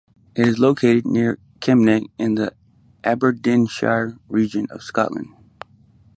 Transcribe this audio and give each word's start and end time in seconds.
It 0.35 0.47
is 0.47 0.57
located 0.57 1.05
near 1.05 1.37
Kemnay 1.59 2.09
in 2.17 2.33
the 2.33 2.55
Aberdeenshire 3.03 4.17
region 4.27 4.65
of 4.71 4.81
Scotland. 4.81 5.27